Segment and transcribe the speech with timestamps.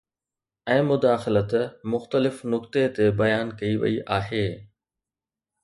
[0.75, 1.51] ۽ مداخلت
[1.95, 4.45] مختلف نقطي تي بيان ڪئي وئي آهي